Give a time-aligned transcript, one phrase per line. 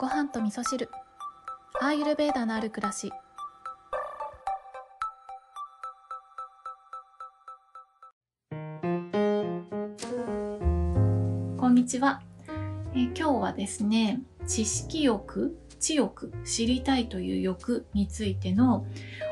[0.00, 0.88] ご飯と味噌汁。
[1.78, 3.12] アーユルベーダのある暮らし。
[11.58, 12.22] こんにちは、
[12.94, 18.84] えー今日はですね知識欲知欲知りたいという欲についての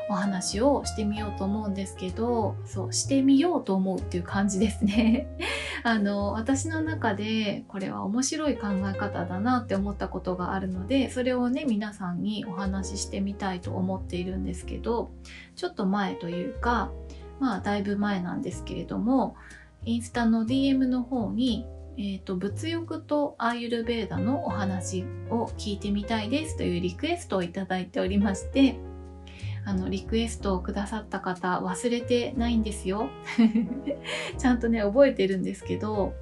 [0.09, 5.27] お話をしてみようと思うんですけどそうしてみようと思うっていう感じですね。
[5.83, 15.11] あの私の中でこれは面白い考え方だなって思ったことがあるのでそれをね皆さんにお話ししてみたいと思っているんですけど
[15.57, 16.91] ちょっと前というか
[17.41, 19.35] まあだいぶ前なんですけれども
[19.83, 21.65] インスタの DM の方に
[22.01, 28.79] えー、と物欲とアーユルベーダのお話を聞いてみたいですというリクエストをいただいておりまして
[29.65, 33.09] あのリクエストをくださった方忘れてないんですよ。
[34.39, 36.13] ちゃんとね覚えてるんですけど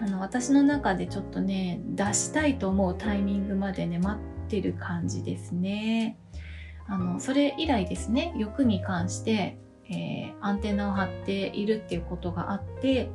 [0.00, 6.16] あの私の中でちょっとね出したいと思うタイミングまでね待ってる感じですね。
[6.86, 9.58] あのそれ以来ですね欲に関して、
[9.90, 13.10] えーアンテナを張っているっていうことがあって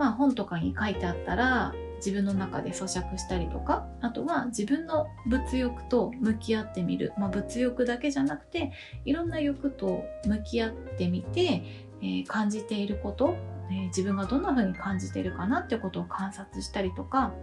[0.00, 8.72] まあ本とかに書いてあったら自分の中で咀嚼したりとかあとは自分の物欲と向き合ってみる、まあ、物欲だけじゃなくて
[9.04, 11.62] いろんな欲と向き合ってみて、
[12.00, 13.36] えー感じていること、
[13.70, 17.34] えー自分がどんな風に感じているかなってことを観察したりとか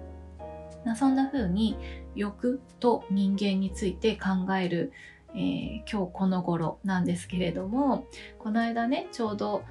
[0.84, 1.78] なそんな風に
[2.16, 4.92] 欲と人間について考える、
[5.36, 8.08] えー今日この頃なんですけれども
[8.40, 9.62] この間ねちょうど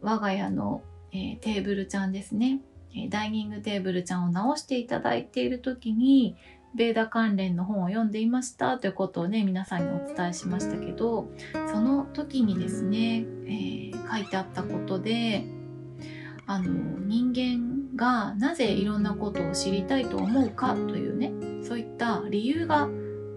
[0.00, 2.60] 我が家のえーテーブルちゃんですね、
[2.94, 6.36] えダイニングテーブルちゃんを直していただいている時に
[6.74, 8.78] ベーダ関連の本を読んでいました。
[8.78, 11.30] ということをね皆さんにお伝えしましたけど
[11.70, 15.44] その時にですね、えー書いてあったことで
[16.46, 16.64] あの
[17.00, 21.32] 人間がなぜいろんなことを知りたいと思うかというね
[21.66, 22.88] そういった理由が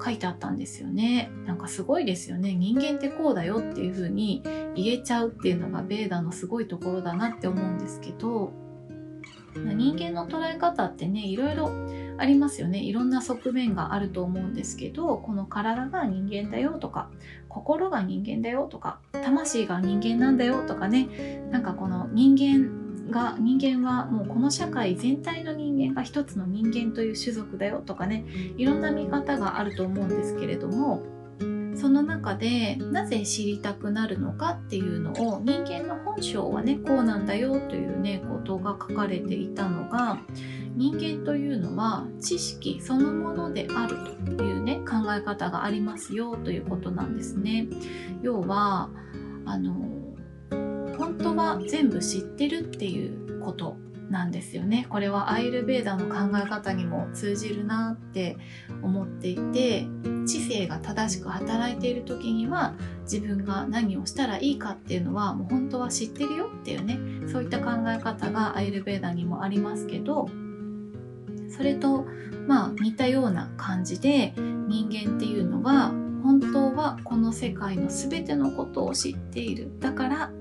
[0.04, 1.32] 書いてあったんですよね。
[1.46, 2.54] なんかすごいですよね。
[2.56, 4.44] 人間ってこうだよっていう風に
[4.76, 8.54] 言えちゃうっていうのがベーダのすごいところだなって思うんですけど。
[9.56, 11.72] 人間の捉え方ってねいろいろ
[12.18, 12.80] ありますよね。
[12.80, 17.10] いろんな側面があると思うんですけどこの体が人間だよとか
[17.48, 21.42] 心が人間だよとか魂が人間なんだよとかね。
[21.52, 28.26] なんかこの人間が人間はもうこの社会全体の人間が一つの人間という種族だよとかね
[28.58, 31.04] いろんな見方があると思うんですけれども
[31.76, 40.20] その中でなぜ知りたくなるのかっていうのを人間の本性はねこうなんだよというねことが書かれていたのが
[40.76, 47.68] 人間というのは知識そのものであるというね考え方がありますよということなんですね。
[48.22, 48.90] 要は
[49.46, 49.74] あの
[51.10, 53.78] 本当は全部知ってるっていうこと
[54.12, 54.86] なんですよね。
[54.90, 58.38] これはアイルベーダの考え方にも通じるなって
[58.84, 59.88] 思っていて
[60.26, 67.00] 知性が正しく働いている時には自分が何をしたらいいかっていうのはもう本当は知ってるよっていうね
[67.32, 70.30] そういった考え方がアイルベーダにもありますけど
[71.56, 72.06] それと
[72.48, 75.92] まあ似たような感じで人間っていうのは
[76.24, 80.32] 本当はこの世界の全てのことを知っているだから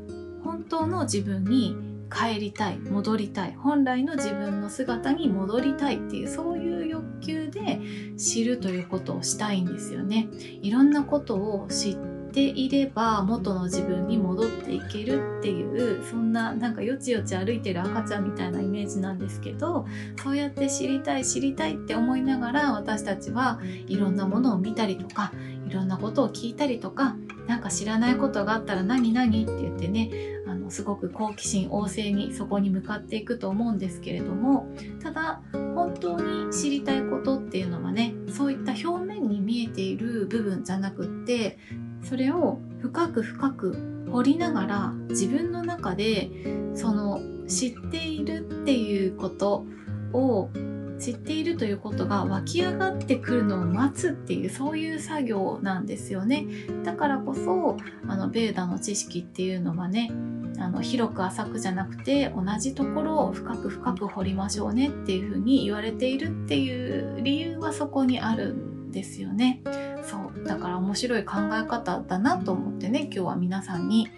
[0.44, 1.76] 本当の自分に
[2.10, 7.80] 帰りたい戻りたい本来の自分の姿に戻りたいっていうそういう欲求で
[8.16, 10.28] 知るということをしたいんですよね。
[10.62, 11.96] いろんなことを知っ
[12.32, 19.86] ていれば元の自分に戻っていけるっていうそんななんかよちよち歩いてる赤ちゃんみたいなイメージなんですけど
[20.22, 25.32] そうやって知りたい知りたいって思いながら私たちはいろんなものを見たりとか
[25.68, 30.10] いろんなことを聞いたりとかなんか知らないことがあったら何何って言ってね
[30.46, 34.66] あのすごく好奇心旺盛にそこに向かっていくと思うんですけれども
[35.02, 41.58] ただ本当に知りたいことっていうのはねそういった表面に見えている部分じゃなくって
[42.02, 46.30] それを深く深く掘りながら自分の中で
[46.74, 49.66] その知っているっていうこと
[50.12, 50.48] を
[50.98, 56.46] 知っているということが湧き上がってくるのを待つっていうそういう作業なんですよね。
[56.84, 57.76] だからこそ
[58.06, 60.10] あのベーダの知識っていうのはね
[60.58, 69.62] あの広く浅くじゃなくて同じところを深く深く掘りましょうねっていうふうに言われているっていう理由はそこにあるんですよね。
[70.02, 70.44] そう。
[70.44, 74.08] だから面白い考え方だなと思ってね今日は皆さんに、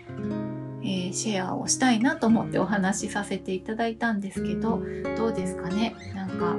[0.83, 4.83] えーシェアをしたいなと思ってお話しさせていただいたんですけど
[5.17, 5.95] どうですかね？
[6.15, 6.53] なんか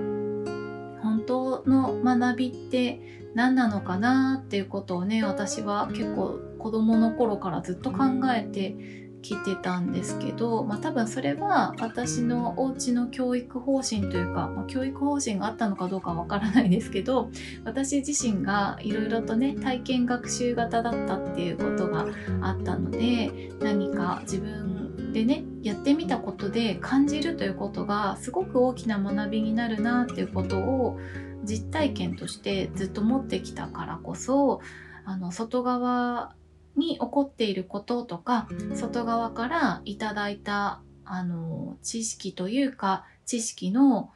[1.02, 3.02] 本当の学びって
[3.34, 8.00] 何なのかなっていうことをね私は結構子供の頃からずっと考
[8.36, 8.76] えて
[9.22, 17.30] きてたんですけど、まあ、多分それは私のお家の教育方針というか、まあ、教育方針があったのかどうかわからないですけど
[17.64, 22.08] 私自身がいろいろとね体験学習型だったっていうことが
[22.42, 31.00] あったので何か自分でねやってみたことで感じるということがすごく大きな学びになるなっていうことを
[31.44, 34.62] 実体験としてずっと持ってきたからこそ
[35.06, 36.36] あの外側
[36.76, 44.12] に起こっていることとか外側からいただいたあの知識というか知識の、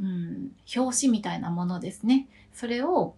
[0.00, 2.28] うん、表紙みたいなものですね。
[2.52, 3.14] それを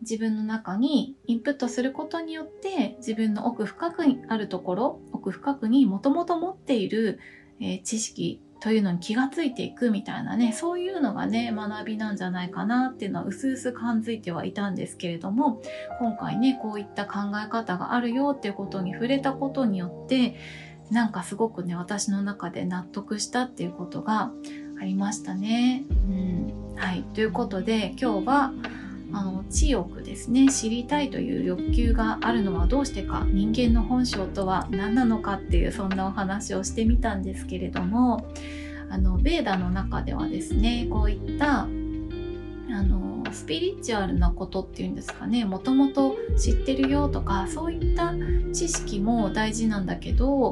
[0.00, 7.18] 自分の中にインプットすることによって自分の奥深くにあるところ奥深くにもともと持っている、
[7.60, 15.62] えー、知識というのに気がついていくみたいなねそういうのがね学びなんじゃないかなっていうのはうすうす感づいてはいたんですけれども
[16.00, 20.36] 今回ねこういった考え方があるよっていうことに触れたことによって
[20.90, 24.32] なんかすごくね私の中で納得したっていうことが
[24.80, 25.84] ありましたね。
[25.90, 28.52] うん、はいということで今日は
[29.12, 30.48] あの知欲ですね。
[30.48, 33.26] 知りたいという欲求があるのはどうしてか。
[33.30, 38.26] 人間の本性とは何なのかっていうそんなお話をしてみたんですけれども。
[38.90, 45.44] あのベーダの中ではですねこういったあのスピリチュアルなことっていうんですかね。
[45.44, 48.14] もともと知ってるよとかそういった
[48.52, 50.50] 知識も大事なんだけど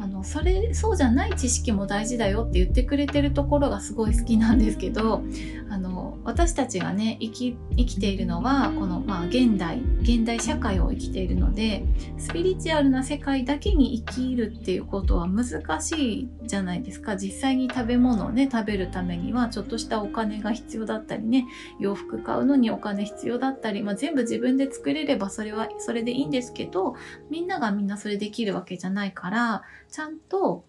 [0.00, 5.22] あのそれそうじゃない知識も大事だよって言ってくれてるところがすごい好きなんですけど
[5.70, 11.84] あの私たちがね生き生きているのはこの、まあ、現代現代社会を生きているので
[12.18, 17.16] スピリチュアルな世界だけに生きるっていうことは難しいじゃないですか。
[17.16, 21.46] 実際に食べ物をね食べるためにはちょっとしたお金が必要だったりね
[21.78, 26.94] 洋服買うのにお金必要だったり、まあ、全部自分で作れればそれはそれでいいんですけど
[27.30, 30.64] みんながみんなそれできるわけじゃないからちゃんと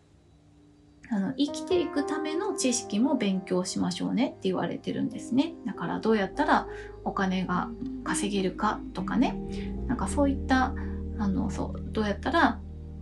[1.10, 5.54] あの生きていくための知識も勉強しましょうねって言われてるんですね。
[5.66, 6.68] だからどうやったら
[7.04, 7.70] お金が
[8.04, 9.38] 稼げるかとかね。
[9.88, 10.74] なんかそういった
[11.20, 12.60] あのそうどうやったら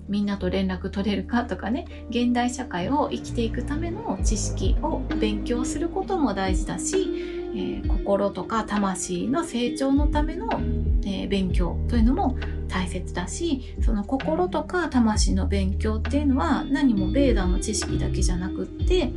[0.09, 2.05] みんなと連絡取れるかとかね。
[2.09, 6.97] 現代社会を生きていくための知識を勉強することも大事だし、
[7.53, 10.47] えー、心とか魂の成長のための、
[11.03, 12.37] えー、勉強というのも
[12.67, 19.11] 大切だしその心とか魂の勉強っていうのは何もベーダの知識だけじゃなくって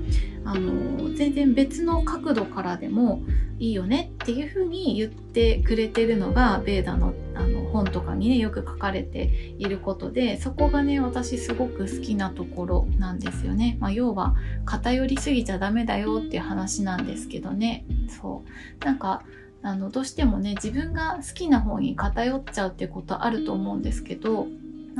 [0.44, 3.22] あの全然別の角度からでも
[3.58, 13.76] いいよねっていうふうに言ってくれてるのがベーダのあの本とかにねよく書かれていることでそこがね私すごく好きなところなんですよね。
[13.80, 18.44] まあ、要は偏りすぎちゃダメだよっていう話なんですけどねそ
[18.82, 19.22] うなんか
[19.64, 24.46] あのどうしてもね自分が好きな方に偏っちゃうっていうことあると思うんですけど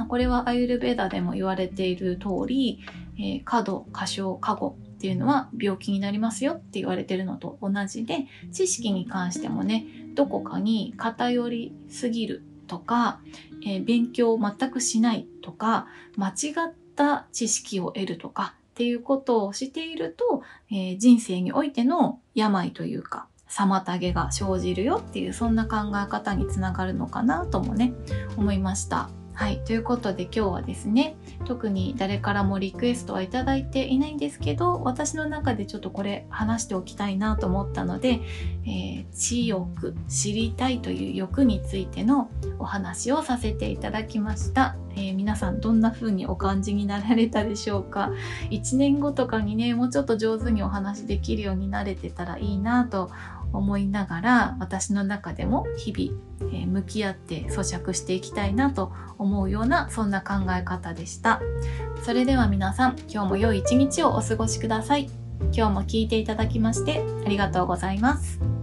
[0.08, 2.80] これはアユルベーダでも言われている通り、
[3.18, 13.20] えー、過度過小過誤っていうのは病気になりますよって言われてるのと同じで知識に関してもねどこかに偏りすぎるとか、
[13.66, 15.86] えー、勉強を全くしないとか
[16.16, 16.32] 間違
[16.70, 27.92] った知識を得るとかっていうことをしていると、えー、人生においての病というか妨げが生じるよっていうそんな考え方につながるのかなともね
[28.36, 29.08] 思いました。
[29.34, 29.58] はい。
[29.64, 38.20] ということで今日はですね、特に誰からもリクエストはいただいていないんですけど、私の中でちょっとこれ話しておきたいなと思ったので、
[38.64, 42.30] えー、知欲、知りたいという欲についての
[42.60, 44.76] お話をさせていただきました。
[44.96, 48.12] えー、皆さんどんな風にお感じになられたでしょうか
[48.50, 53.10] 1年後とかにねもうちょっと上手にお話できるようになれてたらいいなと
[53.54, 61.40] 思いながら私の中でも日々、えー、向き合って咀嚼していきたいなと思うようなそんな考え方でした
[62.02, 65.08] それでは皆さん今日も良い一日をお過ごしください
[65.52, 68.53] 今日も聞いていただきましてありがとうございます。